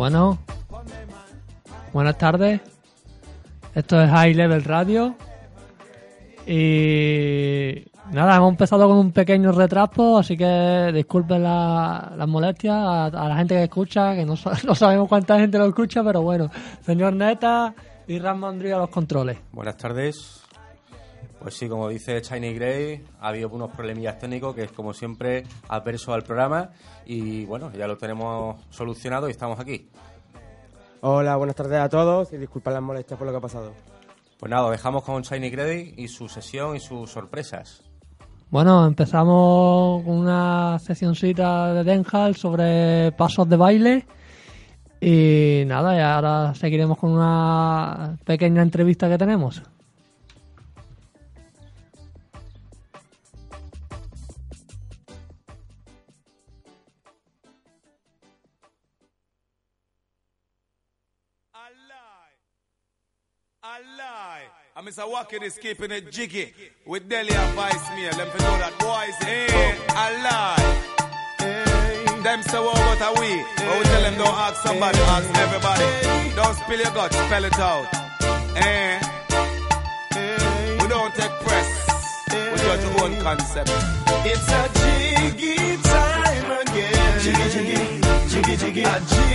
[0.00, 0.38] Bueno,
[1.92, 2.58] buenas tardes.
[3.74, 5.14] Esto es High Level Radio.
[6.46, 13.10] Y nada, hemos empezado con un pequeño retraso, así que disculpen la- las molestias a,
[13.28, 16.50] la gente que escucha, que no, no sabemos cuánta gente lo escucha, pero bueno.
[16.80, 17.74] Señor Neta
[18.08, 19.36] y Ramondri a los controles.
[19.52, 20.39] Buenas tardes.
[21.40, 25.44] Pues sí, como dice Shiny Grey, ha habido unos problemillas técnicos que es como siempre
[25.68, 26.70] adverso al programa
[27.06, 29.88] y bueno, ya lo tenemos solucionado y estamos aquí.
[31.00, 33.72] Hola, buenas tardes a todos y disculpad las molestias por lo que ha pasado.
[34.38, 37.84] Pues nada, dejamos con Shiny Grey y su sesión y sus sorpresas.
[38.50, 44.06] Bueno, empezamos con una sesioncita de Denhal sobre pasos de baile.
[45.00, 49.62] Y nada, y ahora seguiremos con una pequeña entrevista que tenemos.
[64.80, 65.04] I'm Mr.
[65.06, 66.54] Wackett is keeping it jiggy
[66.86, 68.12] with Delhi and Vice Mail.
[68.12, 70.56] Them for know that boys ain't I lie.
[72.22, 73.44] Them say what about a we?
[73.58, 75.84] But we tell them don't ask somebody, ask everybody.
[76.34, 77.88] Don't spill your guts, spell it out.
[78.56, 79.00] Eh?
[80.80, 81.70] We don't take press.
[82.32, 83.68] We judge our own concept.
[84.24, 87.20] It's a jiggy time again.
[87.20, 88.84] Jiggy, jiggy, jiggy, jiggy.
[88.84, 89.29] A jiggy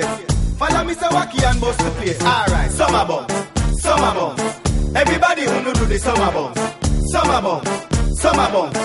[0.00, 0.34] place.
[0.58, 1.08] Follow Mr.
[1.14, 2.20] Wacky and bust the place.
[2.22, 3.34] Alright, summer bumps,
[3.82, 4.42] summer bumps.
[4.94, 6.60] Everybody wanna do the summer bumps.
[7.10, 8.80] Summer bumps, summer bumps.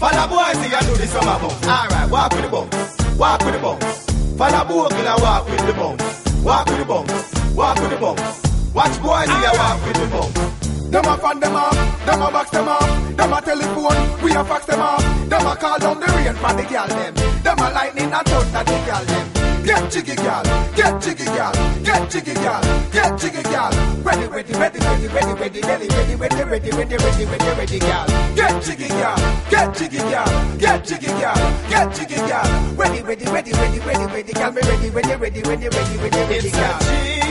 [0.00, 1.66] Follow boys here and do the summer bumps.
[1.66, 4.04] Alright, walk with the bumps, walk with the bumps.
[4.38, 6.04] Follow bogle and walk with the bumps.
[6.44, 8.42] Walk with the bumps, walk with the bumps.
[8.74, 10.90] Watch boys here walk with the bumps.
[10.90, 11.74] Them a fan them up,
[12.06, 15.00] them a box them up, them a telephone, we a fax them up.
[15.28, 17.14] Them a call down the rain for the gal them.
[17.42, 19.33] Them a lightning a thunder the gal them.
[19.64, 20.44] Get jiggy gal,
[20.76, 21.52] get jiggy gal,
[21.82, 22.60] get jiggy gal,
[22.92, 23.72] get jiggy gal.
[24.04, 28.06] Ready, ready, ready, ready, ready, ready, ready, ready, ready, ready, ready, ready, ready, ready, gal.
[28.36, 29.16] Get jiggy gal,
[29.48, 31.36] get jiggy gal, get jiggy gal,
[31.70, 32.74] get jiggy gal.
[32.76, 34.52] Ready, ready, ready, ready, ready, ready, gal.
[34.52, 36.78] Me ready, ready, ready, ready, ready, ready, ready, gal.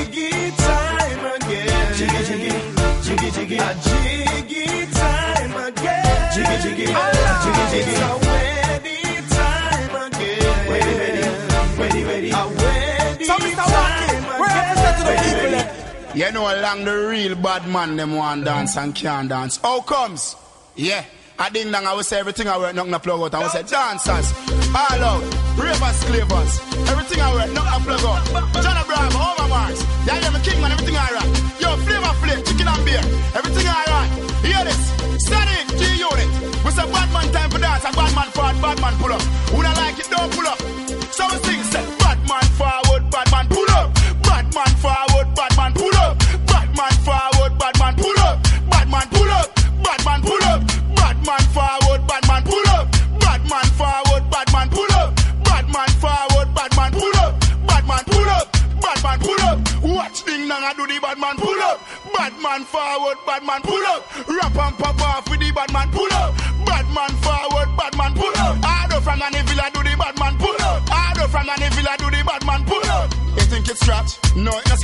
[0.09, 1.93] jiggy time again.
[1.93, 2.51] Jiggy, jiggy,
[3.05, 3.57] jiggy, jiggy.
[3.61, 6.33] A jiggy time again.
[6.33, 6.85] Jiggy, jiggy,
[7.45, 8.22] jiggy, jiggy.
[16.15, 19.57] You know along the real bad man them want dance and can't dance.
[19.57, 20.35] How comes?
[20.75, 21.03] Yeah.
[21.39, 23.33] I ding dong, I will say everything I work, gonna plug out.
[23.33, 24.31] I will say dancers,
[24.69, 25.23] all out,
[25.57, 26.53] ravers, clavers,
[26.91, 28.61] everything I work, gonna plug out.
[28.61, 29.81] John Abraham, all my marks.
[30.05, 31.32] yeah, I'm a king man, everything I rock.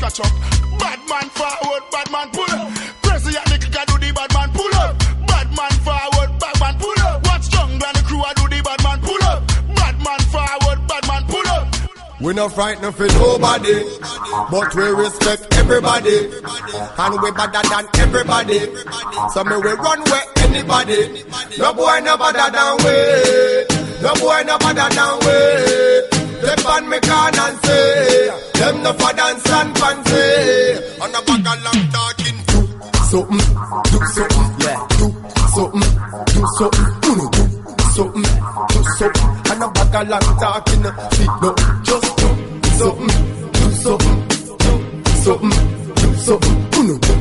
[0.09, 0.79] No, scratch up.
[0.79, 2.71] Bad man forward, bad man pull up.
[3.03, 4.97] Crazy at the do the bad man pull up.
[5.27, 7.25] Bad man forward, bad man pull up.
[7.25, 9.45] Watch jungle and the crew I do the bad man pull up.
[9.75, 11.67] Bad man forward, bad man pull up.
[12.21, 13.85] We not frightened for nobody,
[14.51, 18.59] but we respect everybody, and we better than everybody.
[19.33, 21.23] So me we run where anybody.
[21.59, 22.97] No boy no better than we.
[24.01, 25.78] No boy no better than we.
[26.39, 30.23] Step on me can and say, them no for dance and fancy.
[31.03, 32.59] On a bag of long talking, do
[33.11, 33.43] something,
[33.91, 35.07] do something, yeah, do
[35.53, 35.87] something,
[36.31, 37.43] do something, uno do
[37.95, 38.27] something,
[38.71, 39.27] do something.
[39.51, 41.49] And a bag of long talking, see no,
[41.83, 42.29] just do
[42.79, 43.11] something,
[43.51, 44.17] do something,
[44.59, 45.55] do something,
[45.99, 47.13] do something, uno do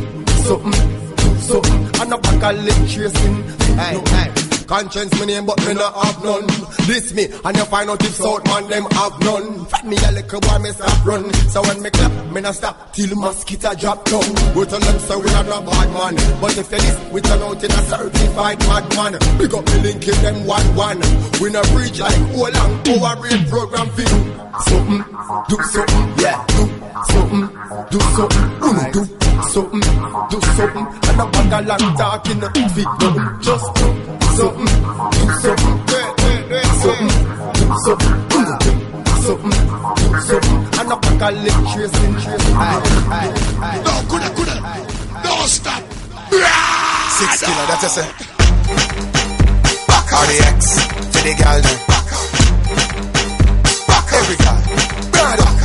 [0.46, 0.78] something,
[1.16, 1.78] do something.
[2.00, 3.36] And a bag of lip tracing,
[3.76, 4.37] hey, no.
[4.68, 6.46] Conscience me name but me not have none.
[6.84, 9.64] This me and you find out if South man them have none.
[9.64, 11.32] Fat me a little boy me stop run.
[11.48, 14.28] So when me clap me not stop till mosquito drop down.
[14.54, 16.14] We tell them so we not bad man.
[16.38, 20.06] But if you list we turn out in a certified madman Big up me link
[20.06, 21.00] in them one one.
[21.40, 24.38] We not preach like whole long overrated program for you
[24.68, 25.04] Something,
[25.48, 26.68] do something, yeah, do
[27.08, 27.48] something,
[27.88, 29.02] do something, uno do
[29.48, 29.80] something,
[30.28, 30.86] do something.
[31.08, 32.40] And a bag of long talking,
[32.76, 36.22] fit nothing, just do something, mm, do mm, mm,
[36.88, 37.10] something,
[37.58, 39.56] do something, do something, do something,
[39.98, 40.62] do something.
[40.78, 42.56] And I'm a lick tracing, tracing.
[43.82, 44.56] No, coulda, coulda,
[45.24, 45.82] don't stop.
[47.18, 48.10] Six killer, that's a set.
[49.88, 51.58] Back out the X to the gal.
[51.58, 52.06] Back
[53.88, 54.18] out.
[54.18, 54.58] Every guy.
[55.10, 55.57] Brother.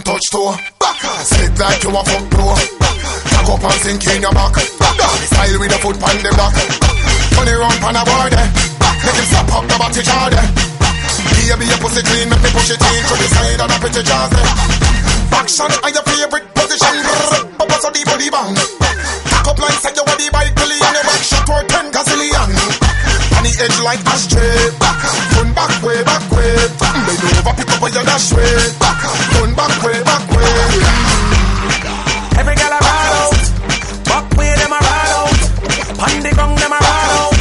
[0.00, 4.22] And touch toe Back Slip like you a fuck bro Back up and sink in
[4.24, 6.30] your back Doggy style with a foot on the
[7.36, 10.30] Turn it round pan a board Make him slap up the body jar
[11.50, 14.02] Baby, your pussy clean, make me push it in to the side and a pretty
[14.06, 14.50] there.
[15.34, 16.94] Action are your favorite position.
[17.58, 18.54] Papa so the body bang.
[19.34, 20.78] Cock up like say you body bike billion.
[20.78, 22.50] Your back shot for ten gazillion.
[23.34, 24.70] On the edge like ashtray.
[25.34, 26.09] Turn back way, back
[26.50, 27.38] way.
[27.40, 28.74] Over, pick up where dash way.
[29.32, 30.50] Turn back way, back way.
[32.38, 33.36] Every gal a ride out,
[34.04, 35.40] back way them a ride out,
[35.98, 37.40] pon the ground them a ride out.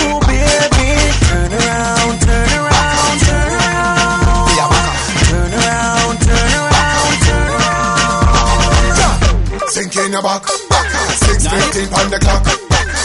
[0.00, 0.88] Oh baby,
[1.26, 4.56] turn around, turn around, turn around,
[5.28, 8.50] turn around, turn around, turn around.
[9.68, 10.42] Sink in your back.
[10.46, 12.46] Six fifteen on the clock.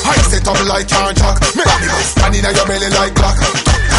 [0.05, 1.37] I set up like your jack.
[1.55, 3.37] Make me stand in your belly like black.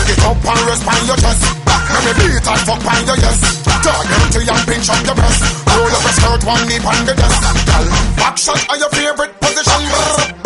[0.07, 1.43] Cock it up and rest on your chest.
[1.67, 3.39] Let me beat and fuck on your yes.
[3.83, 5.43] Dog empty and pinch up your breast.
[5.67, 7.43] Roll up a skirt, one knee on the desk.
[7.67, 7.85] Gal,
[8.15, 9.83] back shot are your favorite position.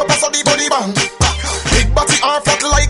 [0.00, 0.96] But pass the body band.
[1.76, 2.89] Big body are fat like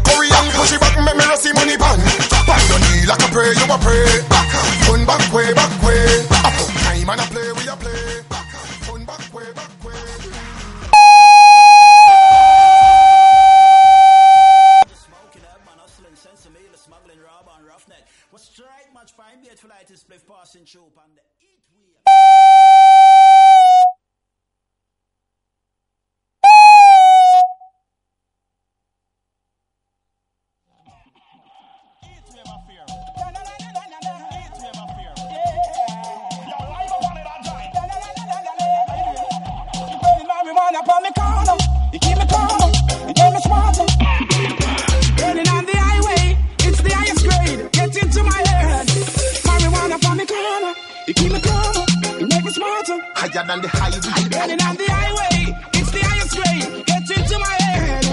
[53.21, 54.01] Higher than the highway.
[54.31, 56.85] Burning on the highway, it's the highest grade.
[56.87, 58.05] Get into my head.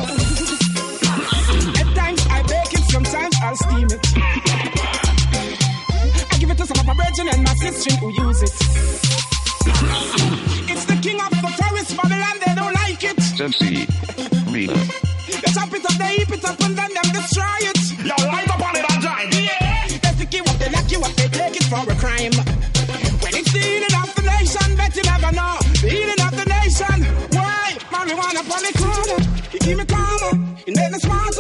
[1.79, 3.99] At times I bake it, sometimes I'll steam it.
[6.31, 10.26] I give it to some of my brethren and my sister who use it.
[13.39, 13.87] Like it.
[13.87, 14.73] Dempsey, Rita.
[15.27, 17.77] They chop it up, they heap it up, and then them destroy it.
[17.99, 19.31] Yo, light up on it and join.
[19.31, 19.87] Yeah.
[19.87, 22.33] They pick you up, they lock you up, they take it for a crime.
[23.21, 25.57] When it's the healing of the nation, bet you never know.
[25.81, 27.05] The healing of the nation.
[27.37, 27.77] Why?
[27.93, 29.19] Marijuana upon the corner.
[29.53, 30.33] You keep me calmer,
[30.65, 31.36] you make me smarter.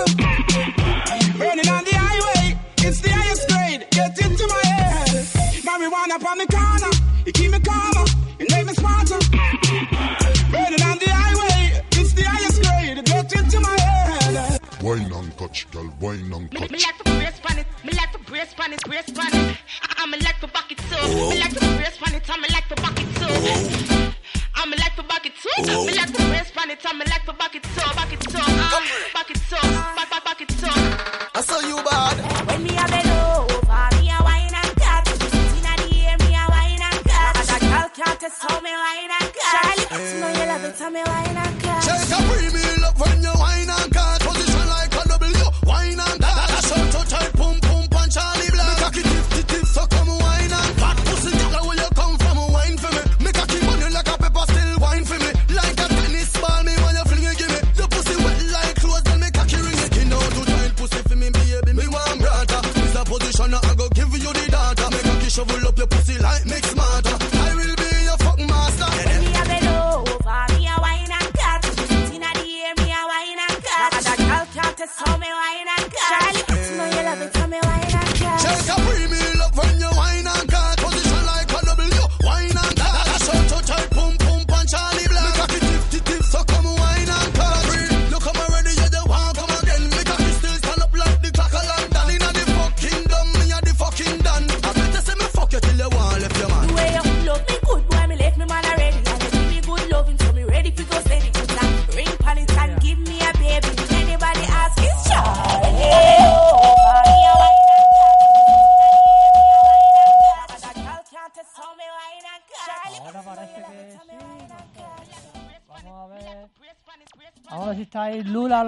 [15.57, 18.53] Touch, girl, wine and Me, me like to brace pan it, me like to brace
[18.53, 19.57] pan it, brace pan it.
[19.97, 21.07] I, me like to back it too.
[21.07, 24.13] Me like to brace pan it, I me like to back it too.
[24.55, 25.85] I me like to back it too.
[25.85, 28.19] Me like to brace pan it, I me like to back it too, back it
[28.21, 28.81] too, uh,
[29.13, 29.96] back it too, back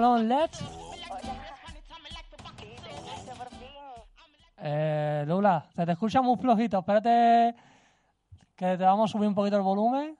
[0.00, 0.64] Long Let's.
[4.62, 6.80] Eh, Lula, se te escucha muy flojito.
[6.80, 7.54] Espérate
[8.56, 10.18] que te vamos a subir un poquito el volumen.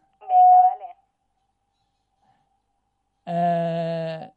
[3.26, 4.32] Eh,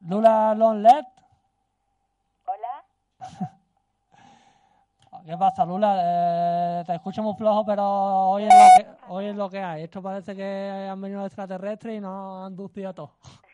[0.00, 1.06] Lula Long Let.
[2.46, 2.84] Hola.
[5.24, 6.00] ¿Qué pasa, Lula?
[6.02, 7.84] Eh, te escucho muy flojo, pero
[8.30, 9.84] hoy es, lo que, hoy es lo que hay.
[9.84, 13.12] Esto parece que han venido extraterrestres y nos han ducido a todos.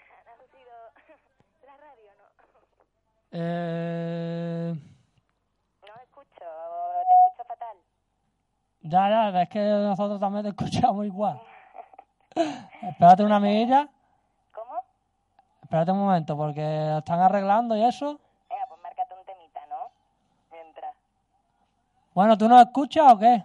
[3.32, 6.44] Eh, No escucho,
[7.06, 7.76] te escucho fatal.
[8.82, 11.40] ya, ya, es que nosotros también te escuchamos igual.
[12.82, 13.88] Espérate una mirilla.
[14.52, 14.82] ¿Cómo?
[15.62, 18.18] Espérate un momento, porque están arreglando y eso.
[18.48, 19.90] Venga, pues márcate un temita, ¿no?
[20.50, 20.94] Mientras.
[22.14, 23.44] Bueno, ¿tú nos escuchas o qué?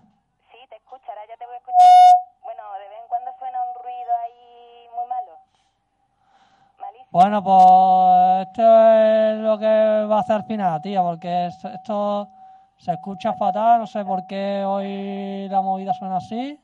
[7.15, 12.27] Bueno, pues esto es lo que va a hacer al final, tío, porque es- esto
[12.75, 16.60] se escucha fatal, no sé por qué hoy la movida suena así.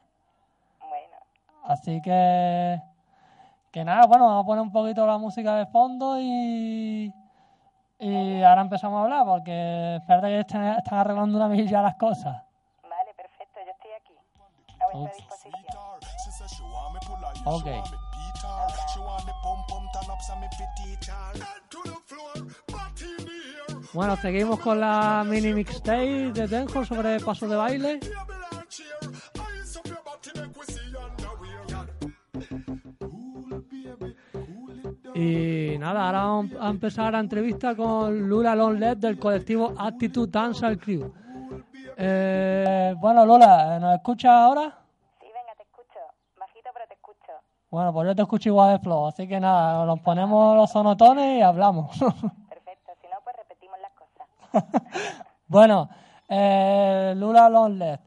[0.82, 1.16] Bueno.
[1.64, 2.82] Así que...
[3.72, 7.14] Que nada, bueno, vamos a poner un poquito la música de fondo y...
[8.00, 12.44] Y ahora empezamos a hablar, porque espérate que están, están arreglando una milla las cosas.
[12.84, 14.16] Vale, perfecto, yo estoy aquí.
[14.82, 15.64] A vuestra disposición.
[17.46, 18.11] Ok.
[23.94, 28.00] Bueno, seguimos con la mini mixtape de Denjo sobre pasos de baile.
[35.14, 40.80] Y nada, ahora vamos a empezar la entrevista con Lula Lonlet del colectivo Attitude Dancehall
[40.80, 41.14] Crew.
[41.98, 44.80] Eh, bueno, Lula, ¿nos escuchas ahora?
[45.20, 46.00] Sí, venga, te escucho.
[46.40, 47.34] Bajito, pero te escucho.
[47.72, 51.40] Bueno, pues yo te escucho igual de flow, así que nada, nos ponemos los sonotones
[51.40, 51.98] y hablamos.
[52.50, 55.26] Perfecto, si no, pues repetimos las cosas.
[55.48, 55.88] bueno,
[56.28, 58.02] eh, Lula Lonlet,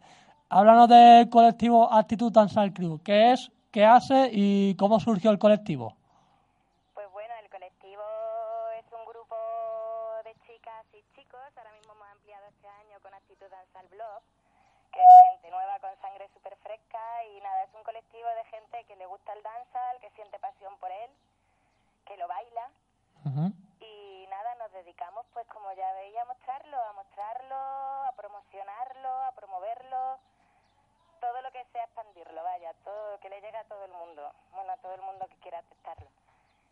[0.50, 3.00] háblanos del colectivo Attitude Dancehall Crew.
[3.02, 5.96] ¿Qué es, qué hace y cómo surgió el colectivo?
[6.92, 8.04] Pues bueno, el colectivo
[8.78, 9.34] es un grupo
[10.24, 11.40] de chicas y chicos.
[11.56, 14.20] Ahora mismo hemos ampliado este año con Actitud Danza al Blog,
[14.92, 17.00] que es gente nueva con sangre súper fresca.
[17.32, 18.44] Y nada, es un colectivo de
[19.24, 21.10] gusta el dancehall, que siente pasión por él,
[22.04, 22.68] que lo baila.
[23.80, 29.32] Y nada, nos dedicamos, pues como ya veis, a mostrarlo, a mostrarlo, a promocionarlo, a
[29.32, 30.18] promoverlo.
[31.20, 34.30] Todo lo que sea expandirlo, vaya, todo que le llegue a todo el mundo.
[34.52, 36.06] Bueno, a todo el mundo que quiera aceptarlo.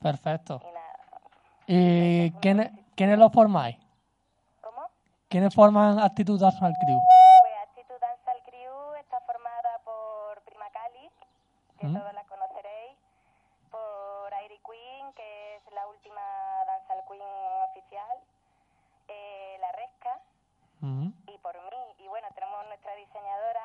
[0.02, 0.61] Perfecto.
[0.62, 0.99] Y nada,
[1.66, 3.78] ¿Y quiénes, quiénes lo formáis?
[4.61, 4.88] ¿Cómo?
[5.28, 7.00] ¿Quiénes forman Attitude Dancehall Crew?
[20.83, 21.12] uh -huh.
[21.33, 22.05] y por mí.
[22.05, 23.62] Y bueno, tenemos nuestra diseñadora,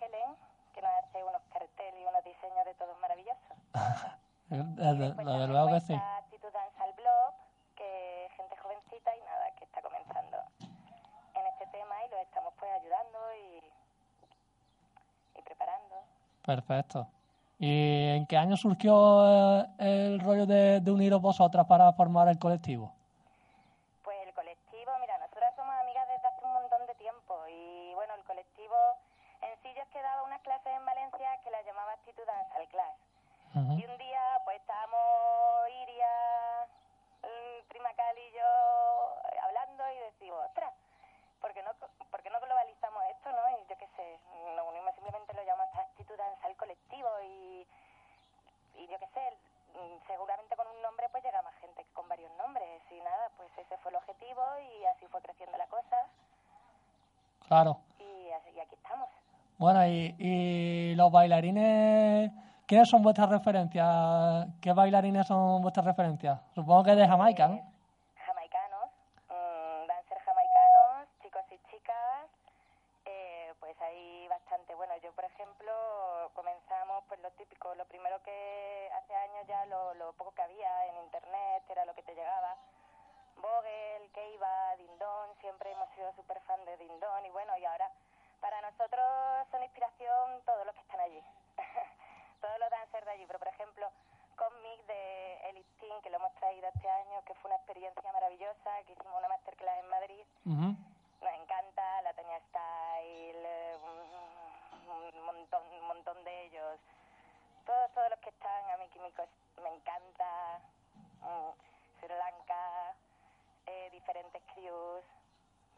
[0.00, 0.36] Helen,
[0.74, 3.56] que nos hace unos carteles y unos diseños de todos maravillosos.
[4.50, 4.92] la,
[5.24, 5.94] la verdad que sí.
[5.94, 7.34] Actitud Danza al blog,
[7.76, 12.70] que gente jovencita y nada, que está comenzando en este tema y los estamos pues
[12.72, 15.96] ayudando y, y preparando.
[16.44, 17.06] Perfecto.
[17.58, 22.38] ¿Y en qué año surgió eh, el rollo de, de uniros vosotras para formar el
[22.38, 22.92] colectivo?
[61.30, 62.32] Bailarines,
[62.66, 64.48] ¿quiénes son vuestras referencias?
[64.60, 66.40] ¿Qué bailarines son vuestras referencias?
[66.54, 67.62] Supongo que de Jamaica, ¿no?
[68.26, 68.90] Jamaicanos,
[69.30, 72.26] mm, dancer jamaicanos, chicos y chicas,
[73.06, 74.74] eh, pues hay bastante.
[74.74, 75.70] Bueno, yo por ejemplo
[76.34, 80.86] comenzamos pues lo típico, lo primero que hace años ya lo, lo poco que había
[80.86, 82.56] en internet era lo que te llegaba.
[83.36, 87.88] Vogel, Keiva, Dindon, siempre hemos sido súper fan de Dindon y bueno, y ahora
[88.40, 89.04] para nosotros
[89.50, 91.22] son inspiración todos los que están allí,
[92.40, 93.90] todos los dancers de allí, pero por ejemplo
[94.36, 94.86] Comic
[95.50, 99.18] Elite Team que lo hemos traído este año, que fue una experiencia maravillosa, que hicimos
[99.18, 106.24] una masterclass en Madrid, nos encanta, la Toña Style, eh, un, un montón, un montón
[106.24, 106.80] de ellos,
[107.66, 109.28] todos, todos los que están, a mí Químicos
[109.62, 110.60] me encanta,
[111.20, 111.50] mm,
[112.00, 112.94] Sri Lanka,
[113.66, 115.04] eh, diferentes crews,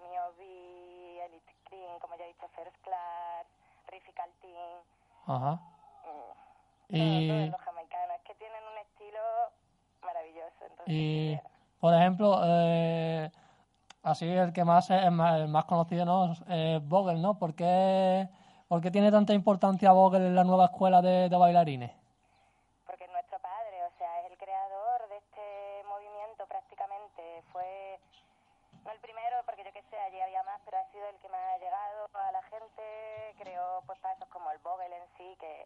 [0.00, 3.46] Miobi, Elite Cream, como ya he dicho, First Class,
[3.88, 4.78] Riffical Team,
[5.26, 5.52] Ajá.
[6.06, 9.20] mm, Y, todos los jamaicanos, es que tienen un estilo
[10.02, 11.38] maravilloso, entonces y
[11.80, 13.30] por ejemplo, eh,
[14.02, 16.32] así el que más es más, el más conocido, ¿no?
[16.48, 17.38] Es Vogel, ¿no?
[17.38, 18.28] ¿Por qué,
[18.68, 22.02] por qué tiene tanta importancia Vogel en la nueva escuela de, de bailarines?
[22.92, 27.42] porque es nuestro padre, o sea, es el creador de este movimiento prácticamente.
[27.50, 27.98] Fue,
[28.84, 31.28] no el primero, porque yo que sé, allí había más, pero ha sido el que
[31.30, 33.34] más ha llegado a la gente.
[33.38, 35.62] Creó pues pasos como el Vogel en sí, que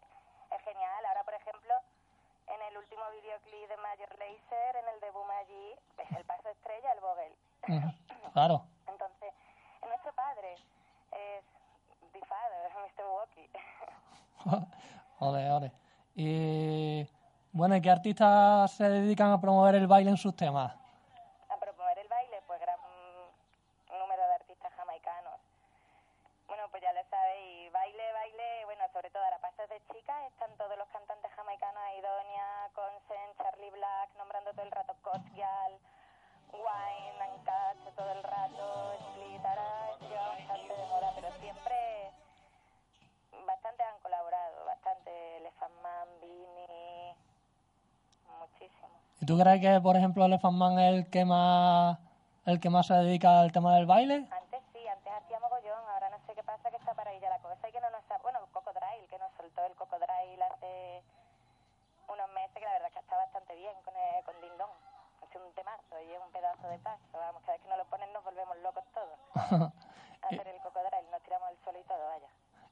[0.55, 1.05] es genial.
[1.05, 1.73] Ahora, por ejemplo,
[2.67, 5.07] el último videoclip de Major Lazer, en el de
[5.39, 7.33] allí, es el paso estrella, el Vogel.
[8.33, 8.65] Claro.
[8.85, 9.33] Entonces,
[9.81, 11.43] es nuestro padre, es
[12.13, 13.05] the father, Mr.
[13.09, 13.49] Walkie.
[15.19, 15.71] Ole, ole.
[16.13, 17.09] Y
[17.51, 20.75] bueno, ¿y qué artistas se dedican a promover el baile en sus temas?
[21.49, 22.79] a promover el baile, pues gran
[23.89, 25.39] número de artistas jamaicanos.
[26.47, 30.55] Bueno, pues ya lo sabéis, baile, baile, bueno, sobre todo ahora pasos de chicas, están
[30.57, 35.79] todos los cantantes jamaicanos, Aidonia, Consen, Charlie Black, nombrando todo el rato Cotsgal,
[36.57, 39.41] Wine, Ancacho, todo el rato, Split,
[40.09, 42.11] lleva bastante de moda, pero siempre
[43.45, 47.15] bastante han colaborado, bastante Elephant Man, Beanie,
[48.39, 48.89] muchísimo.
[49.21, 51.97] ¿Y tú crees que, por ejemplo, Elephant Man es el que más
[52.47, 54.25] el que más se dedica al tema del baile?
[54.31, 57.29] Antes sí, antes hacía mogollón, ahora no sé qué pasa, que está para ahí ya
[57.29, 58.17] la cosa y que no nos ha...
[58.19, 61.03] Bueno, Cocodrile, que nos soltó el Cocodrile hace
[62.07, 64.69] unos meses, que la verdad que está bastante bien con, el, con Dindón.
[65.23, 67.03] Es un temazo y es un pedazo de paso.
[67.11, 69.19] Vamos, cada vez que nos lo ponen nos volvemos locos todos.
[69.35, 72.29] A hacer el Cocodrile, nos tiramos el suelo y todo, vaya.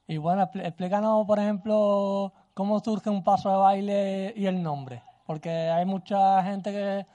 [0.08, 5.04] Y bueno, expl- explícanos, por ejemplo, cómo surge un paso de baile y el nombre.
[5.28, 7.06] Porque hay mucha gente que,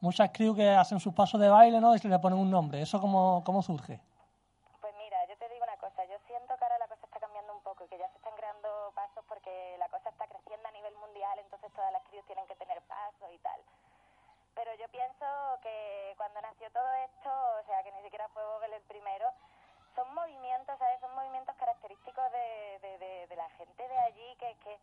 [0.00, 1.94] muchas crew que hacen sus pasos de baile, ¿no?
[1.94, 2.82] Y se le ponen un nombre.
[2.82, 3.98] ¿Eso cómo, cómo surge?
[4.80, 7.56] Pues mira, yo te digo una cosa, yo siento que ahora la cosa está cambiando
[7.56, 10.72] un poco y que ya se están creando pasos porque la cosa está creciendo a
[10.72, 13.60] nivel mundial, entonces todas las crews tienen que tener pasos y tal.
[14.54, 15.24] Pero yo pienso
[15.62, 19.24] que cuando nació todo esto, o sea, que ni siquiera fue Vogel el primero,
[19.94, 21.00] son movimientos, ¿sabes?
[21.00, 24.78] Son movimientos característicos de, de, de, de la gente de allí que, que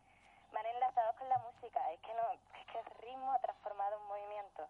[0.52, 1.80] van enlazados con la música.
[1.92, 4.68] Es que no, es que el ritmo ha transformado un movimiento.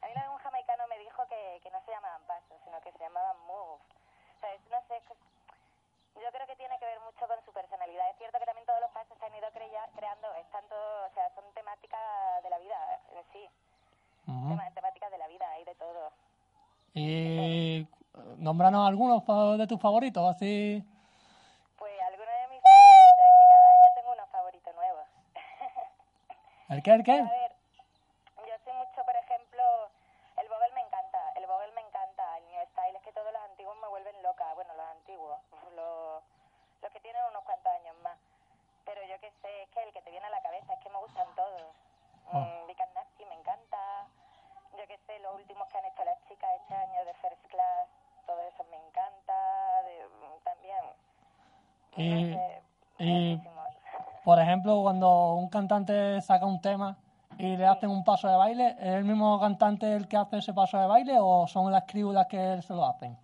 [0.00, 2.78] A mí una vez un jamaicano me dijo que, que no se llamaban pasos, sino
[2.82, 3.82] que se llamaban moves.
[4.40, 4.60] ¿Sabes?
[4.70, 5.14] No sé, es que
[6.22, 8.10] yo creo que tiene que ver mucho con su personalidad.
[8.10, 11.14] Es cierto que también todos los pasos se han ido crea- creando, están todos, o
[11.14, 12.00] sea, son temáticas
[12.42, 12.78] de la vida
[13.10, 13.44] en sí.
[14.24, 16.12] Tema- temáticas de la vida, hay de todo.
[16.94, 17.86] Y eh,
[18.86, 20.82] algunos de tus favoritos, así.
[21.78, 25.06] Pues algunos de mis favoritos, es que cada año tengo unos favoritos nuevos.
[26.68, 27.18] ¿El qué, el qué?
[27.18, 27.52] A ver,
[28.46, 29.62] yo sé mucho, por ejemplo,
[30.36, 33.42] el Vogel me encanta, el Vogel me encanta, el New Style, es que todos los
[33.42, 35.38] antiguos me vuelven loca, bueno, los antiguos,
[35.76, 36.22] los,
[36.82, 38.18] los que tienen unos cuantos años más.
[38.84, 40.90] Pero yo qué sé, es que el que te viene a la cabeza, es que
[40.90, 41.72] me gustan todos.
[42.32, 44.06] Mm, and Nasty me encanta,
[44.76, 47.43] yo qué sé, los últimos que han hecho las chicas este año de First
[51.96, 52.36] Eh,
[52.98, 53.42] y, eh,
[54.24, 56.96] por ejemplo, cuando un cantante saca un tema
[57.38, 60.54] y le hacen un paso de baile, ¿es el mismo cantante el que hace ese
[60.54, 63.16] paso de baile o son las criulas que se lo hacen?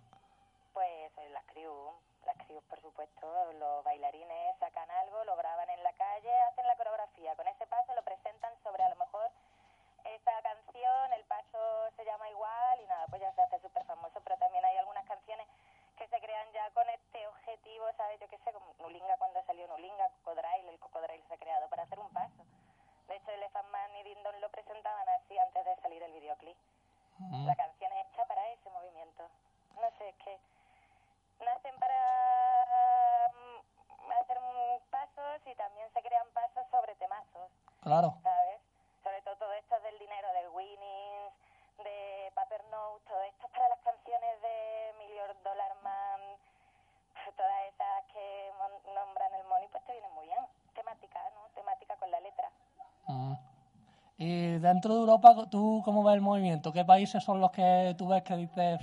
[55.11, 56.71] Europa, ¿tú cómo ves el movimiento?
[56.71, 58.79] ¿Qué países son los que tú ves que dices,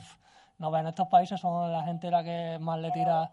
[0.58, 3.30] no, en estos países son la gente la que más le tira?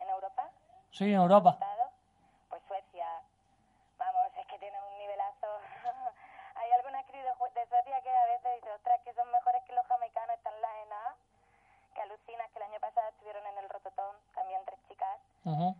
[0.00, 0.50] ¿En Europa?
[0.90, 1.56] Sí, en Europa.
[2.50, 3.06] Pues Suecia.
[3.96, 5.46] Vamos, es que tienen un nivelazo.
[6.56, 9.86] Hay algunas crisis de Suecia que a veces dices, ostras, que son mejores que los
[9.86, 11.14] jamaicanos, están las en la ENA,
[11.94, 15.18] que alucinas, que el año pasado estuvieron en el Rototón, también tres chicas.
[15.44, 15.74] Uh.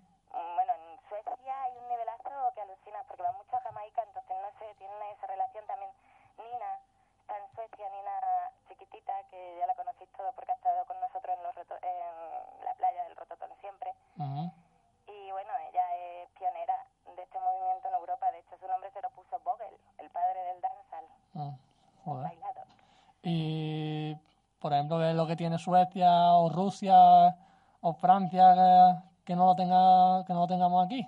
[24.87, 26.94] algo de lo que tiene Suecia o Rusia
[27.81, 31.07] o Francia que no lo tenga que no lo tengamos aquí.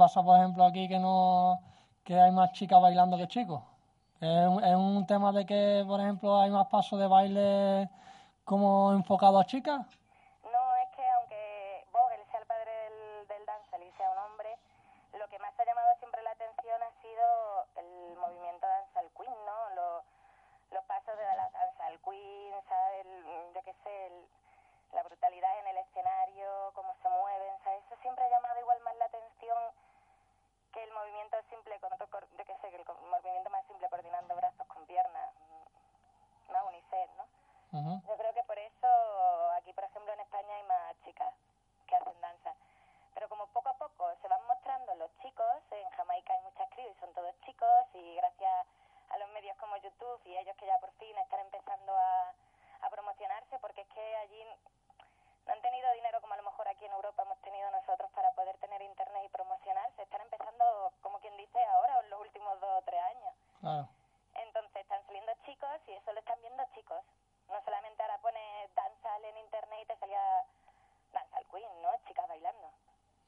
[0.00, 1.60] pasa, por ejemplo, aquí que no
[2.04, 3.62] que hay más chicas bailando que chicos?
[4.20, 7.90] Es un, es un tema de que, por ejemplo, hay más pasos de baile
[8.44, 9.86] como enfocado a chicas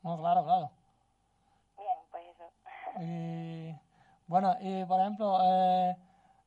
[0.02, 0.70] No, claro, claro.
[1.78, 3.02] Bien, pues eso.
[3.02, 3.74] Y,
[4.26, 5.96] bueno, y por ejemplo, eh,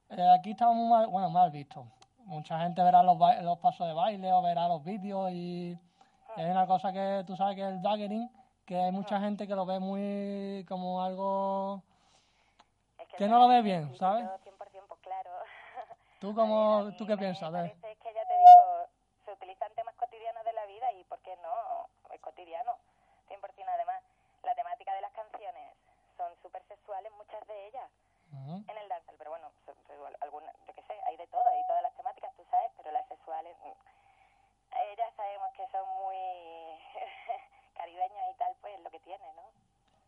[0.10, 1.88] eh aquí estamos muy mal, bueno, mal visto.
[2.26, 6.50] Mucha gente verá los, los pasos de baile o verá los vídeos y, y, hay
[6.50, 8.30] una cosa que tú sabes que es el daggering,
[8.66, 11.84] que hay mucha gente que lo ve muy como algo
[13.00, 14.26] es que, que no lo ve bien, ¿sabes?
[14.26, 15.30] 100% claro.
[16.20, 17.52] ¿Tú, cómo, ¿tú qué piensas?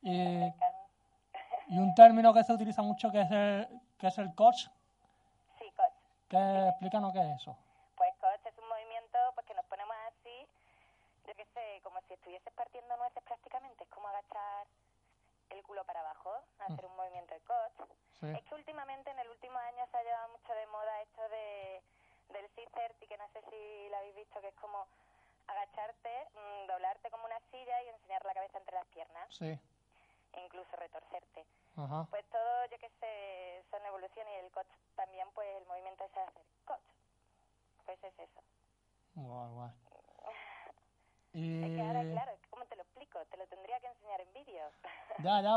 [0.09, 0.53] Eh,
[1.67, 3.67] y, y, un término que se utiliza mucho que es el,
[3.97, 4.67] que es el coach.
[5.59, 5.93] Sí, coach.
[6.29, 7.57] Que, explícanos qué es eso.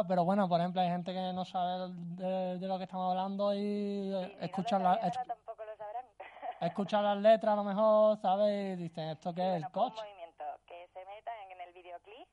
[0.01, 3.11] Ya, pero bueno, por ejemplo, hay gente que no sabe de, de lo que estamos
[3.11, 6.05] hablando y eh, escucha, la- Ahora es- tampoco lo sabrán.
[6.61, 8.79] escucha las letras a lo mejor, ¿sabes?
[8.79, 9.51] Y dicen, ¿esto qué es?
[9.61, 9.93] Bueno, ¿El coach?
[9.93, 12.29] un movimiento que se meta en, el videoclip,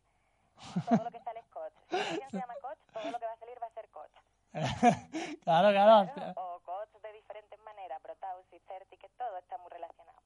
[0.90, 1.74] todo lo que sale es coach.
[1.90, 4.16] Si alguien se llama coach, todo lo que va a salir va a ser coach.
[5.44, 6.34] claro, claro.
[6.38, 10.20] O coach de diferentes maneras, Brotaus y Certi, que todo está muy relacionado.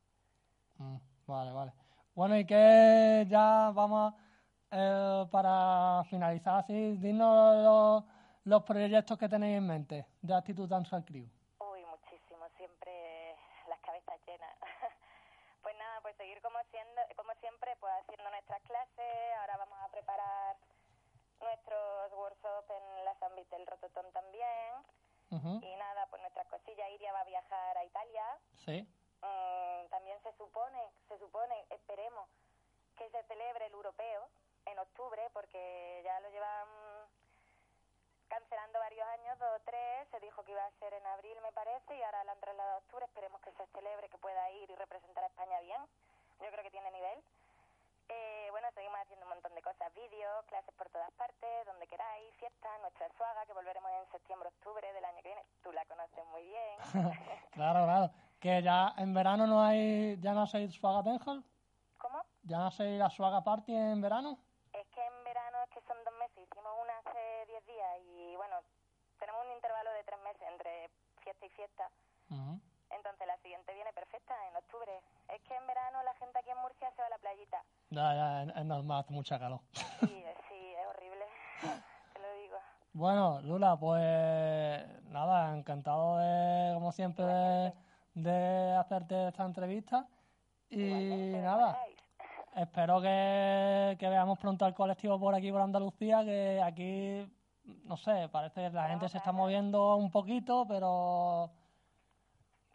[0.77, 1.73] Mm, Vale, vale.
[2.13, 4.13] Bueno, y que ya vamos
[4.71, 8.03] eh, para finalizar así, dinos los,
[8.45, 11.27] los proyectos que tenéis en mente de Actitud Dancehall Crew.
[11.59, 13.35] Uy, muchísimo, siempre
[13.67, 14.55] las cabezas llenas.
[15.61, 19.37] pues nada, pues seguir como siendo, como siempre, pues haciendo nuestras clases.
[19.41, 20.55] Ahora vamos a preparar
[21.41, 24.71] nuestros workshops en la San del Rototón también.
[25.31, 26.91] Y nada, pues nuestras cosillas.
[26.91, 28.23] Iria va a viajar a Italia.
[28.65, 28.85] Sí.
[29.21, 32.27] Mm, también se supone, se supone, esperemos,
[32.97, 34.27] que se celebre el europeo
[34.65, 36.67] en octubre, porque ya lo llevan
[38.27, 41.51] cancelando varios años, dos o tres, se dijo que iba a ser en abril, me
[41.51, 44.69] parece, y ahora lo han trasladado a octubre, esperemos que se celebre, que pueda ir
[44.69, 45.81] y representar a España bien,
[46.39, 47.19] yo creo que tiene nivel.
[48.13, 52.33] Eh, bueno, seguimos haciendo un montón de cosas, vídeos, clases por todas partes, donde queráis,
[52.35, 56.43] fiestas, nuestra suaga, que volveremos en septiembre-octubre del año que viene, tú la conoces muy
[56.43, 56.77] bien.
[57.51, 58.09] claro, claro.
[58.39, 61.43] Que ya en verano no hay, ya no hacéis Swaga Dancehall,
[61.97, 62.21] ¿Cómo?
[62.43, 64.37] ya no hacéis la Swaga Party en verano.
[64.73, 68.35] Es que en verano es que son dos meses, hicimos una hace diez días y
[68.35, 68.57] bueno,
[69.19, 70.89] tenemos un intervalo de tres meses entre
[71.23, 71.89] fiesta y fiesta.
[72.29, 72.59] Ujú.
[72.89, 74.91] Entonces la siguiente viene perfecta, en octubre.
[75.29, 77.63] Es que en verano la gente aquí en Murcia se va a la playita.
[77.89, 79.61] Ya, ya, es, normal, hace mucha calor.
[79.71, 81.25] Sí, sí, es horrible,
[82.13, 82.57] te lo digo.
[82.93, 87.73] Bueno, Lula, pues nada, encantado de, como siempre, de,
[88.15, 90.07] de hacerte esta entrevista.
[90.69, 91.85] Y nada,
[92.55, 97.29] espero que, que veamos pronto al colectivo por aquí, por Andalucía, que aquí,
[97.83, 101.51] no sé, parece que la gente se está moviendo un poquito, pero...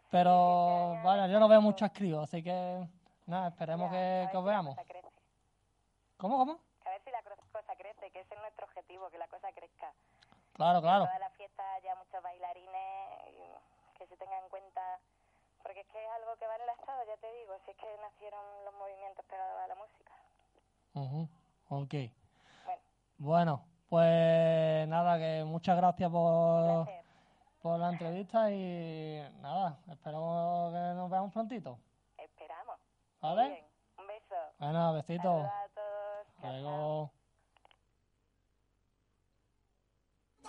[0.09, 2.87] Pero, vaya, yo no veo muchos críos, así que,
[3.25, 4.75] nada, esperemos que, que os veamos.
[6.15, 6.59] ¿Cómo, cómo?
[6.81, 9.51] Que a ver si la cosa crece, que ese es nuestro objetivo, que la cosa
[9.51, 9.91] crezca.
[10.53, 11.03] Claro, claro.
[11.03, 13.09] En todas las fiestas haya muchos bailarines,
[13.97, 14.81] que se tenga en cuenta,
[15.61, 18.39] porque es que es algo que va enlazado, ya te digo, si es que nacieron
[18.65, 20.13] los movimientos pegados a la música.
[20.93, 21.29] Ujú,
[21.69, 21.93] Ok.
[22.65, 22.81] Bueno.
[23.19, 26.87] Bueno, pues nada, que muchas gracias por,
[27.61, 31.79] por la entrevista y nada, espero que nos veamos prontito.
[32.17, 32.77] Esperamos.
[33.21, 33.49] ¿Vale?
[33.49, 33.65] Bien,
[33.99, 34.35] un beso.
[34.59, 35.23] Bueno, besitos.
[35.23, 36.27] Saludos a todos.
[36.35, 37.16] Hasta luego.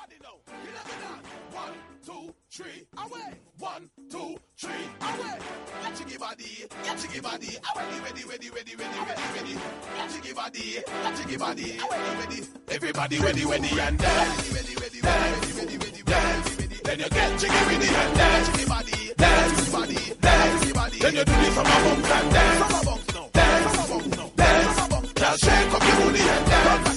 [0.09, 3.35] One, two, three, away.
[3.59, 5.38] One, two, three, away.
[5.83, 8.01] Ya chicky body, ya chicky body, away.
[8.05, 9.53] Ready, ready, ready, ready, ready, ready.
[9.53, 11.99] Ya chicky body, ya chicky body, away.
[12.21, 12.42] Ready.
[12.68, 14.53] Everybody ready, ready, and dance.
[14.53, 16.03] Ready, ready, ready, ready, ready,
[16.57, 16.81] ready.
[16.85, 18.49] Then you get jiggy with the and dance.
[18.49, 20.99] Chicky body, dance, body, dance, body.
[20.99, 22.59] Then you do this from a bump and dance.
[22.59, 23.31] From a bump, no.
[23.33, 24.33] Dance, from a bump, no.
[24.37, 25.14] Dance, from a bump.
[25.14, 26.88] Girl, shake up your booty and dance.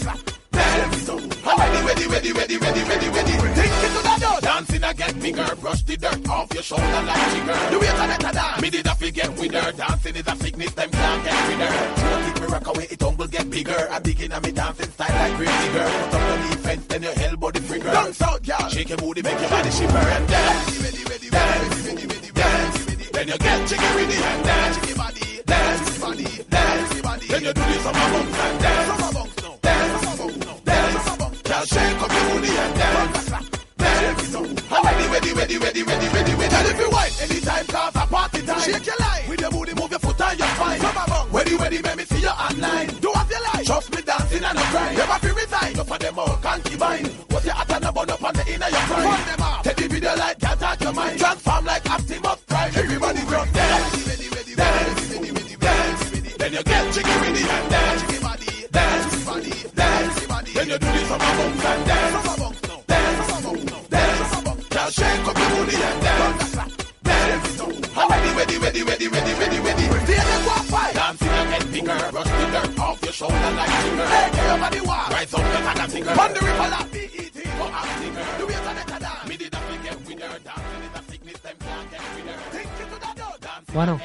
[0.71, 1.15] Dance, so.
[1.17, 3.31] Ready, ready, ready, ready, ready, ready, ready.
[3.57, 4.39] Think it to the door.
[4.41, 5.55] Dancing get bigger.
[5.55, 7.57] Brush the dirt off your shoulder like jigger.
[7.71, 8.61] The way to better dance.
[8.61, 9.71] Me did a forget with her.
[9.71, 11.95] Dancing is a sickness, them can't get rid of.
[12.01, 13.87] Don't keep me rock away, it will get bigger.
[13.91, 15.91] I begin at me dancing style like crazy girl.
[16.11, 17.91] Put up the defense, then your elbow the trigger.
[17.91, 18.69] Dance out, girl.
[18.69, 20.79] Shake your booty, make your body shiver and dance.
[20.81, 22.85] Ready, ready, ready, ready, ready, ready, dance.
[23.11, 24.77] Then you get jiggy with the hand dance.
[24.77, 27.27] Jiggy body, dance, body, dance, body.
[27.27, 28.87] Then you do this on my bumps and dance.
[28.87, 29.60] From my bumps, no.
[31.61, 33.29] My shake your booty and dance.
[33.77, 34.41] Dance, so.
[34.41, 36.49] Ready, ready, ready, ready, ready, ready, ready.
[36.49, 38.61] Tell if you white anytime, cause a party time.
[38.61, 39.29] Shake your line.
[39.29, 40.81] With your booty, move your foot and your spine.
[40.81, 41.33] My bumps.
[41.33, 42.87] Ready, ready, make me see you online.
[42.97, 43.65] Do as you like.
[43.65, 44.97] Trust me, dancing and no crying.
[44.97, 45.73] Never feel resign.
[45.73, 47.05] No for them all, concubine.
[47.29, 49.05] What's your hot and a bun up on the inner your prime.
[49.05, 49.63] Run them up.
[49.63, 51.19] Take the video like can't touch your mind.
[51.19, 52.71] Transform like Optimus Prime.
[52.75, 54.55] Everybody just dance.
[54.55, 55.09] Dance.
[55.59, 56.37] Dance.
[56.37, 58.01] Then you get jiggy with the hand dance.
[58.71, 59.20] Dance,
[60.63, 60.77] You
[83.73, 83.99] bueno.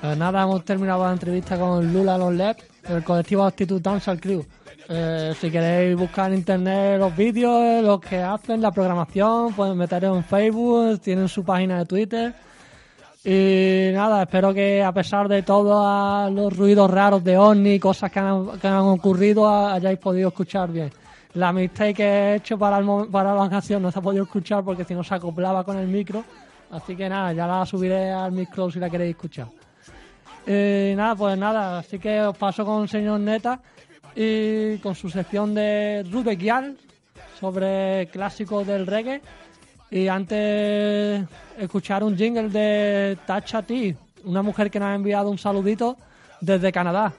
[0.00, 4.44] Pues nada, hemos terminado la entrevista con Lula Lonlep, el colectivo Actitud Dance Crew.
[4.94, 9.74] Eh, si queréis buscar en internet los vídeos, eh, los que hacen, la programación, pueden
[9.78, 12.34] meteros en Facebook, tienen su página de Twitter.
[13.24, 18.18] Y nada, espero que a pesar de todos los ruidos raros de ovni, cosas que
[18.18, 20.92] han, ocurrido, hayáis podido escuchar bien.
[21.34, 24.62] La mistake que he hecho para, el, para la ocasión no se ha podido escuchar
[24.62, 26.22] porque si no se acoplaba con el micro.
[26.70, 29.46] Así que nada, ya la subiré al micro si la queréis escuchar.
[30.46, 33.58] Eh, nada, pues nada, así que os paso con el señor Neta
[34.14, 36.76] y con su sección de Rubekial
[37.38, 39.20] sobre clásicos del reggae.
[39.90, 41.24] Y antes
[41.58, 45.96] escuchar un jingle de Tacha T, una mujer que nos ha enviado un saludito
[46.40, 47.12] desde Canadá.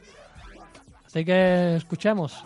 [1.05, 2.43] Así que escuchemos.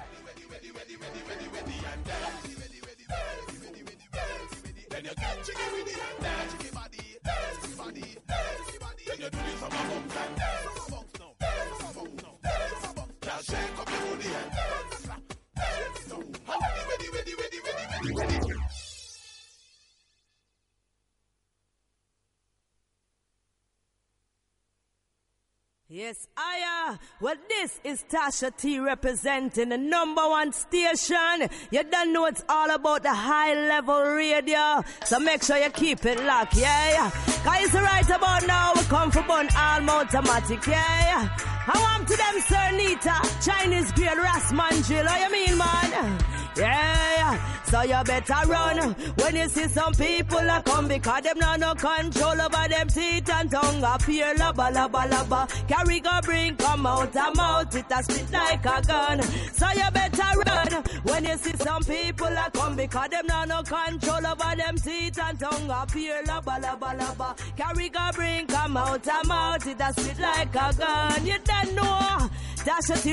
[25.89, 31.47] Yes, I well this is Tasha T representing the number one station.
[31.71, 34.83] You don't know it's all about the high level radio.
[35.05, 37.09] So make sure you keep it locked, yeah.
[37.43, 41.56] Cause right about now we come from Bun Alm Automatic, yeah.
[41.69, 46.17] I want to them Sir Nita, Chinese girl, Rasman Jill, how you mean man?
[46.57, 51.59] Yeah, so you better run when you see some people a come because them not
[51.59, 55.67] no control over them teeth and tongue appear laba laba laba.
[55.67, 59.21] Carry go bring come out a mouth it a spit like a gun.
[59.21, 63.61] So you better run when you see some people a come because them not no
[63.61, 67.37] control over them teeth and tongue appear laba laba laba.
[67.55, 71.23] Carry go bring come out a mouth it a spit like a gun.
[71.23, 71.37] You
[71.73, 72.29] know.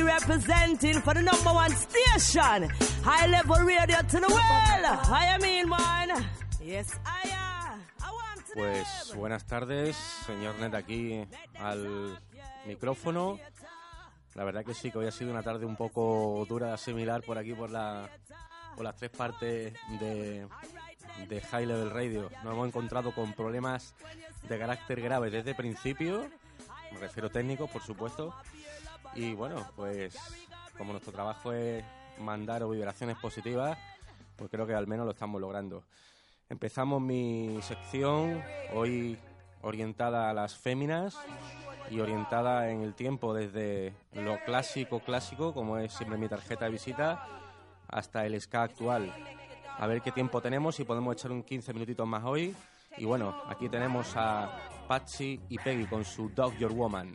[0.04, 2.68] Representing for the number one station.
[3.02, 4.85] High level radio to the world.
[5.11, 6.11] I mean, man.
[6.61, 7.44] Yes, I am.
[8.54, 11.26] Pues buenas tardes, señor Net aquí
[11.59, 12.18] al
[12.66, 13.40] micrófono.
[14.35, 17.22] La verdad que sí, que hoy ha sido una tarde un poco dura de asimilar
[17.22, 18.09] por aquí, por, la,
[18.76, 20.46] por las tres partes de,
[21.28, 22.30] de High Level Radio.
[22.44, 23.94] Nos hemos encontrado con problemas
[24.48, 26.28] de carácter grave desde el principio,
[26.94, 28.35] me refiero técnicos, por supuesto.
[29.14, 30.16] Y bueno, pues
[30.78, 31.85] como nuestro trabajo es
[32.18, 33.78] mandar vibraciones positivas,
[34.37, 35.85] pues creo que al menos lo estamos logrando.
[36.48, 39.18] Empezamos mi sección hoy
[39.62, 41.16] orientada a las féminas
[41.90, 46.72] y orientada en el tiempo desde lo clásico clásico, como es siempre mi tarjeta de
[46.72, 47.26] visita,
[47.88, 49.12] hasta el ska actual.
[49.78, 52.54] A ver qué tiempo tenemos, si podemos echar un 15 minutitos más hoy.
[52.96, 54.50] Y bueno, aquí tenemos a
[54.87, 57.14] Patsy y Peggy con su Dog Your Woman.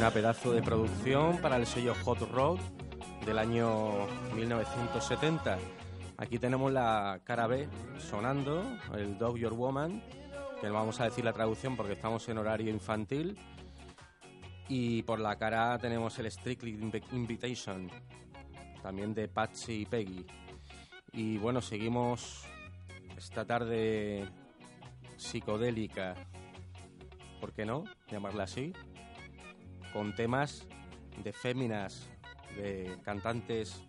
[0.00, 2.58] Una pedazo de producción para el sello Hot Rod
[3.26, 5.58] del año 1970.
[6.16, 8.64] Aquí tenemos la cara B sonando,
[8.96, 10.02] el Dog Your Woman,
[10.58, 13.36] que no vamos a decir la traducción porque estamos en horario infantil.
[14.70, 17.90] Y por la cara A tenemos el Strictly Invi- Invitation,
[18.82, 20.24] también de Patsy y Peggy.
[21.12, 22.46] Y bueno, seguimos
[23.18, 24.26] esta tarde
[25.18, 26.14] psicodélica,
[27.38, 27.84] ¿por qué no?
[28.10, 28.72] Llamarla así,
[29.92, 30.66] con temas
[31.22, 32.08] de féminas,
[32.56, 33.86] de cantantes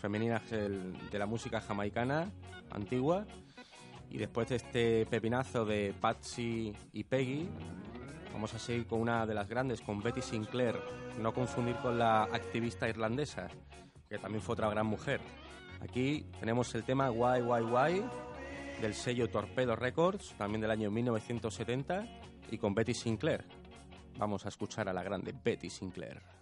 [0.00, 2.30] femeninas de la música jamaicana
[2.70, 3.26] antigua.
[4.08, 7.48] Y después de este pepinazo de Patsy y Peggy,
[8.32, 10.76] vamos a seguir con una de las grandes, con Betty Sinclair.
[11.20, 13.48] No confundir con la activista irlandesa,
[14.08, 15.20] que también fue otra gran mujer.
[15.80, 18.04] Aquí tenemos el tema Why, Why, Why
[18.80, 22.06] del sello Torpedo Records, también del año 1970,
[22.50, 23.44] y con Betty Sinclair.
[24.20, 26.39] Vamos a escuchar a la grande Betty Sinclair.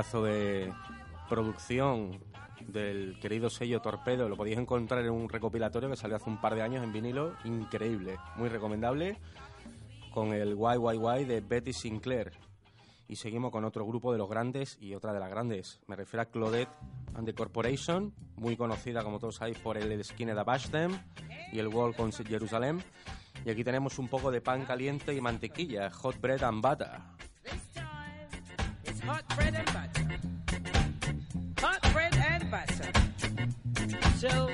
[0.00, 0.72] Pedazo de
[1.28, 2.24] producción
[2.66, 4.30] del querido sello Torpedo.
[4.30, 7.34] Lo podéis encontrar en un recopilatorio que salió hace un par de años en vinilo.
[7.44, 9.18] Increíble, muy recomendable.
[10.14, 12.32] Con el YYY de Betty Sinclair.
[13.08, 15.82] Y seguimos con otro grupo de los grandes y otra de las grandes.
[15.86, 16.72] Me refiero a Claudette
[17.14, 20.98] and the Corporation, muy conocida como todos sabéis por el Skinner Abash Them
[21.52, 22.80] y el Walk on Jerusalem.
[23.44, 27.19] Y aquí tenemos un poco de pan caliente y mantequilla, hot bread and butter.
[29.10, 30.06] Hot bread and butter.
[31.58, 32.92] Hot bread and butter.
[34.18, 34.50] So,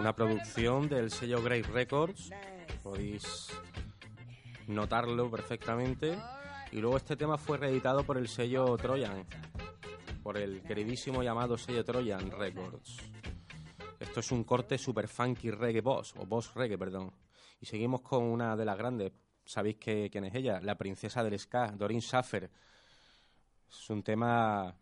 [0.00, 2.30] Una producción del sello Great Records.
[2.82, 3.50] Podéis
[4.66, 6.18] notarlo perfectamente.
[6.72, 9.26] Y luego este tema fue reeditado por el sello Trojan,
[10.22, 12.96] por el queridísimo llamado sello Trojan Records.
[13.98, 17.12] Esto es un corte super funky reggae boss, o boss reggae, perdón.
[17.60, 19.12] Y seguimos con una de las grandes.
[19.44, 20.60] ¿Sabéis que, quién es ella?
[20.62, 22.50] La princesa del ska, Doreen Schaffer.
[23.68, 24.74] Es un tema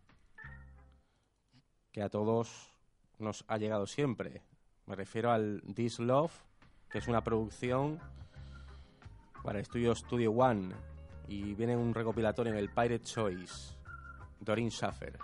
[1.90, 2.72] que a todos
[3.18, 4.44] nos ha llegado siempre.
[4.88, 6.32] Me refiero al This Love,
[6.90, 8.00] que es una producción
[9.44, 10.74] para el estudio Studio One
[11.28, 13.74] y viene un recopilatorio en el Pirate Choice.
[14.40, 15.18] Doreen Schaffer.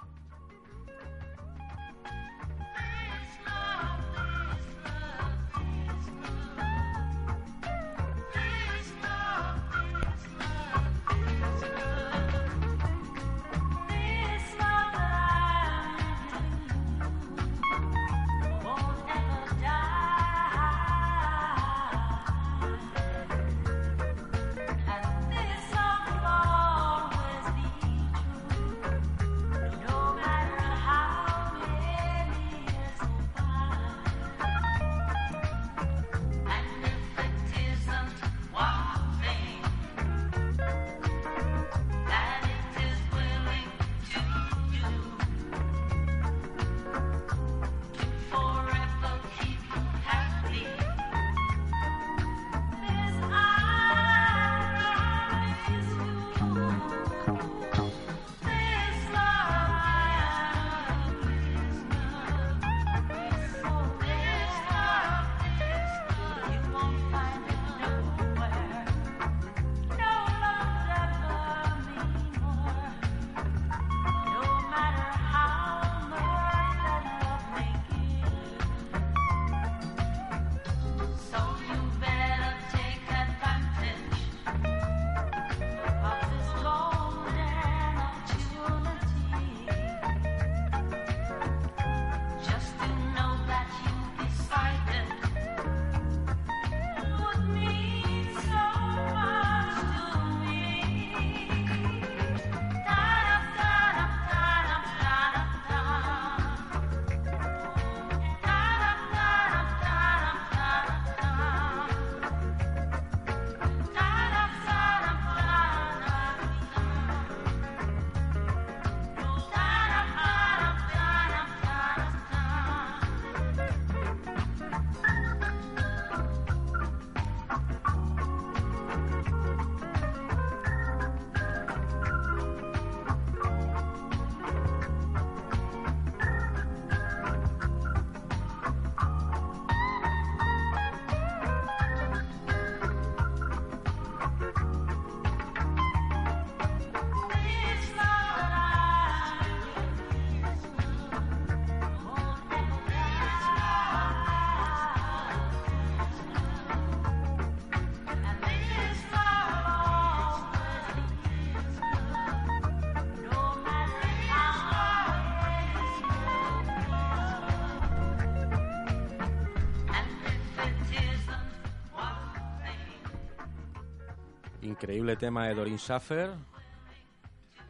[174.65, 176.31] Increíble tema de Doreen Schaffer,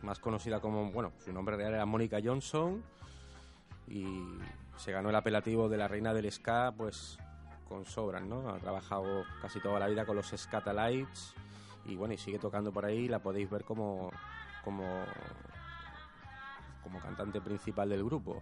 [0.03, 2.85] más conocida como, bueno, su nombre real era Mónica Johnson
[3.89, 4.23] y
[4.77, 7.19] se ganó el apelativo de la reina del ska, pues
[7.69, 8.49] con sobras, ¿no?
[8.49, 11.35] Ha trabajado casi toda la vida con los Scatalites
[11.85, 14.13] y bueno, y sigue tocando por ahí, la podéis ver como
[14.63, 14.85] como
[16.85, 18.41] como cantante principal del grupo.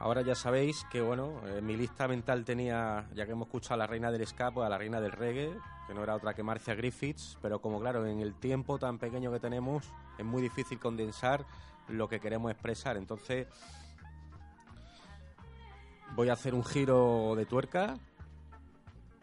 [0.00, 3.76] Ahora ya sabéis que, bueno, en mi lista mental tenía, ya que hemos escuchado a
[3.78, 5.54] la reina del ska, pues a la reina del reggae,
[5.86, 9.30] que no era otra que Marcia Griffiths, pero como claro, en el tiempo tan pequeño
[9.32, 9.84] que tenemos,
[10.18, 11.44] es muy difícil condensar
[11.88, 12.96] lo que queremos expresar.
[12.96, 13.46] Entonces,
[16.14, 17.98] voy a hacer un giro de tuerca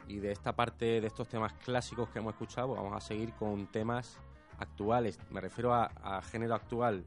[0.08, 3.34] y de esta parte de estos temas clásicos que hemos escuchado, pues vamos a seguir
[3.34, 4.18] con temas
[4.60, 5.20] actuales.
[5.30, 7.04] Me refiero a, a género actual.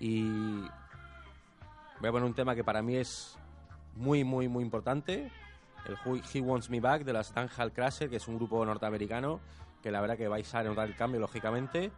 [0.00, 0.64] Y
[2.02, 3.38] Voy a poner un tema que para mí es
[3.94, 5.30] muy, muy, muy importante.
[5.86, 5.96] El
[6.32, 9.40] He Wants Me Back de las Hall Crusher, que es un grupo norteamericano
[9.82, 11.90] que la verdad que vais a notar el cambio, lógicamente.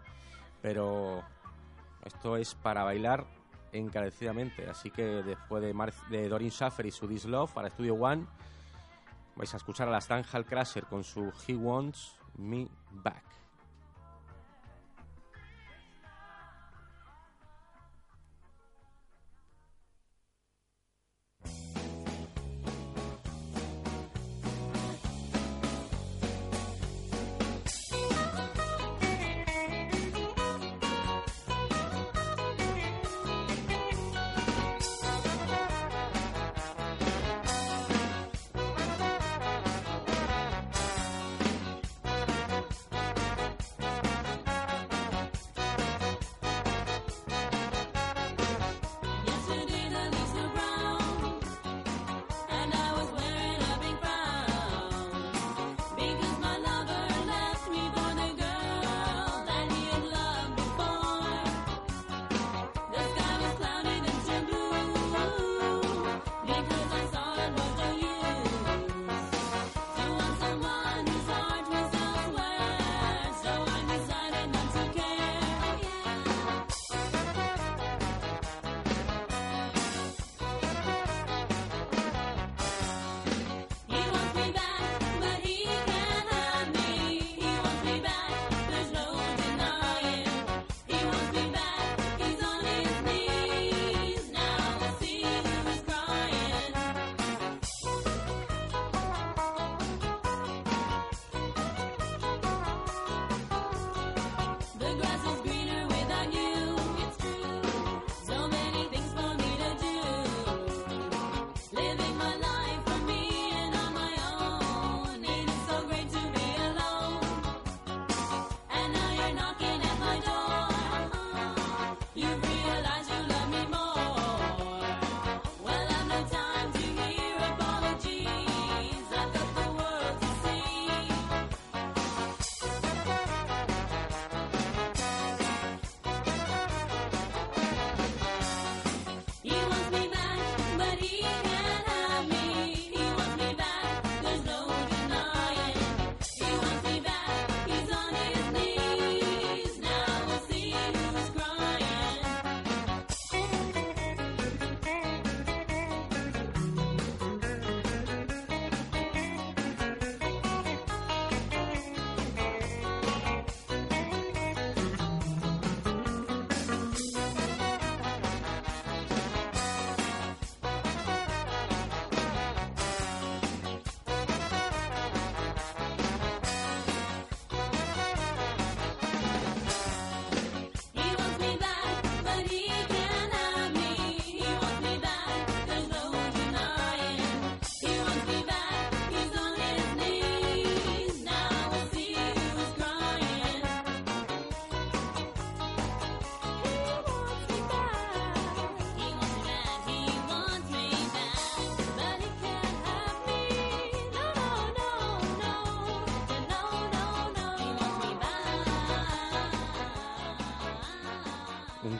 [0.62, 1.22] Pero
[2.04, 3.26] esto es para bailar
[3.72, 4.68] encarecidamente.
[4.68, 8.26] Así que después de, Mar de Doreen Schaffer y su This Love para Studio One,
[9.36, 13.43] vais a escuchar a las Hall Crusher con su He Wants Me Back.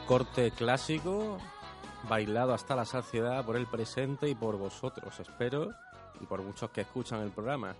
[0.06, 1.38] Corte clásico,
[2.08, 5.72] bailado hasta la saciedad por el presente y por vosotros, espero,
[6.20, 7.74] y por muchos que escuchan el programa.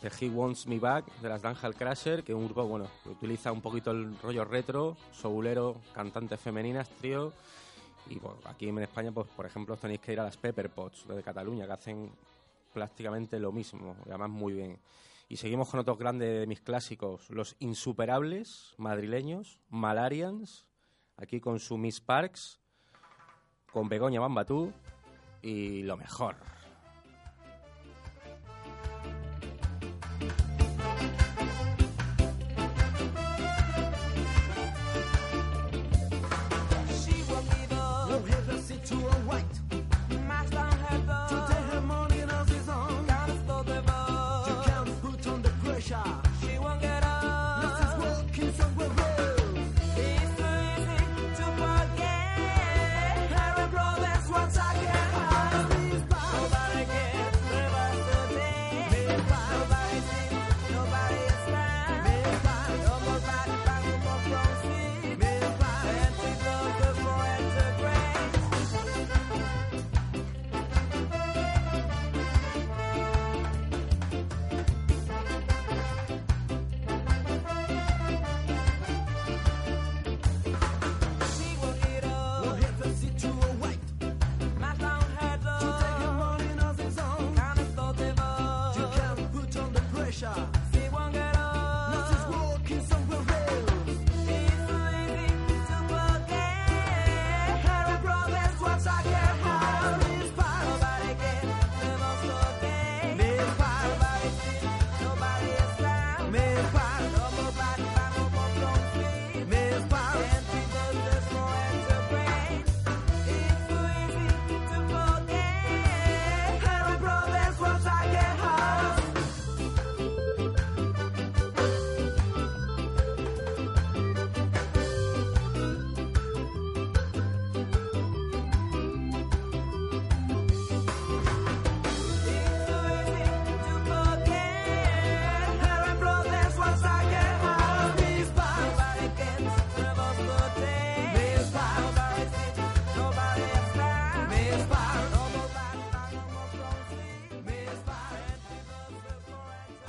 [0.00, 3.50] Este He Wants Me Back de las Danjal Crasher, que es un grupo bueno, utiliza
[3.50, 7.32] un poquito el rollo retro, soulero, cantantes femeninas, trío.
[8.08, 11.08] Y bueno, aquí en España, pues por ejemplo, tenéis que ir a las Pepper Pots
[11.08, 12.12] de Cataluña, que hacen
[12.72, 14.78] prácticamente lo mismo, y además muy bien.
[15.28, 20.66] Y seguimos con otros grandes de mis clásicos, los insuperables madrileños, Malarians,
[21.16, 22.60] aquí con su Miss Parks,
[23.72, 24.72] con Begoña Bambatú
[25.42, 26.36] y lo mejor.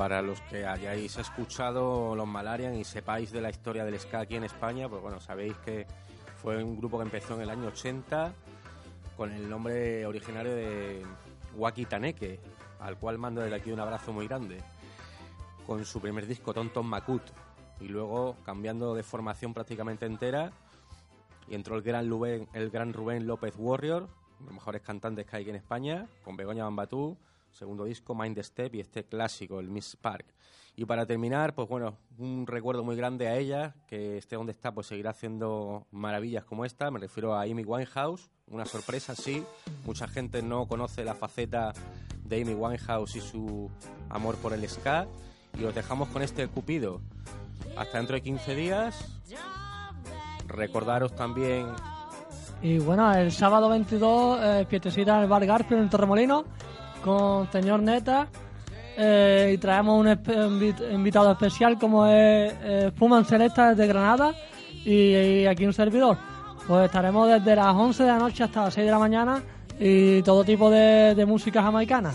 [0.06, 4.36] Para los que hayáis escuchado los Malarian y sepáis de la historia del ska aquí
[4.36, 5.88] en España, pues bueno, sabéis que
[6.43, 8.32] fue un grupo que empezó en el año 80
[9.18, 11.03] con el nombre originario de
[11.56, 12.39] Waki Taneke,
[12.82, 14.62] al cual mando desde aquí un abrazo muy grande,
[15.66, 17.24] con su primer disco Tonton Makut,
[17.80, 20.51] y luego cambiando de formación prácticamente entera,
[21.47, 24.08] y entró el gran, Rubén, el gran Rubén López Warrior,
[24.39, 27.18] los mejores cantantes que hay aquí en España, con Begoña Bambatú,
[27.56, 30.26] segundo disco Mind Step y este clásico, el Miss Park.
[30.76, 34.74] Y para terminar, pues bueno, un recuerdo muy grande a ella, que esté donde está,
[34.74, 36.91] pues seguirá haciendo maravillas como esta.
[36.91, 39.45] Me refiero a Amy Winehouse, una sorpresa, sí.
[39.86, 41.72] Mucha gente no conoce la faceta
[42.26, 43.72] de Amy Winehouse y su
[44.10, 45.08] amor por el ska.
[45.58, 46.99] Y os dejamos con este Cupido.
[47.78, 49.22] Hasta dentro de 15 días.
[50.47, 51.68] Recordaros también
[52.62, 56.45] Y bueno, el sábado 22, eh, en el Bar Garfield en Torremolino
[57.06, 58.28] con señor Neta.
[58.97, 64.34] eh, y traemos un invitado especial como es eh, Fuman Selecta desde Granada
[64.84, 66.18] y, y aquí un servidor.
[66.68, 69.43] Pues estaremos desde las 11 de la noche hasta las 6 de la mañana
[69.80, 72.12] y todo tipo de, de música jamaicana.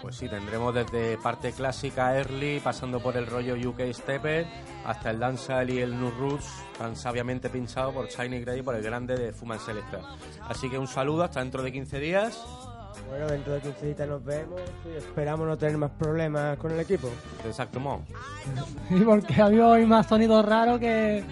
[0.00, 4.46] Pues sí, tendremos desde parte clásica early, pasando por el rollo UK Stepper,
[4.86, 6.46] hasta el dancehall y el new roots,
[6.78, 10.00] tan sabiamente pinchado por Shiny Gray, por el grande de Fuman Selecta.
[10.48, 12.40] Así que un saludo, hasta dentro de 15 días.
[13.08, 16.80] Bueno, dentro de 15 días nos vemos y esperamos no tener más problemas con el
[16.80, 17.08] equipo.
[17.44, 18.04] Exacto, Mo.
[18.90, 21.22] Y porque había hoy más sonidos raros que,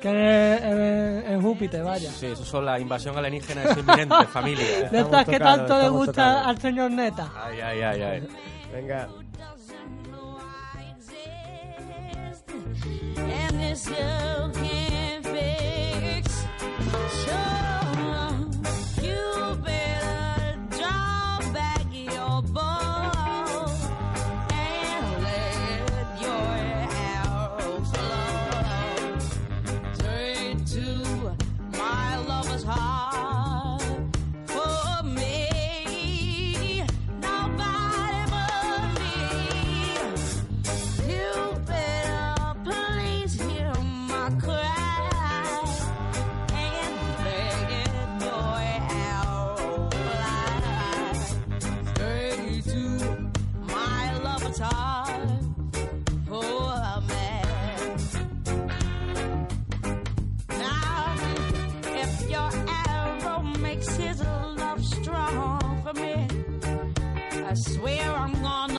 [0.00, 2.10] que en, en Júpiter, vaya.
[2.10, 4.88] Sí, eso son la invasión alienígena es inminente, familia.
[4.90, 7.30] De estas que tanto le gusta al señor Neta.
[7.36, 8.28] Ay, ay, ay, ay.
[8.72, 9.08] Venga.
[13.16, 15.71] And this you can't fix.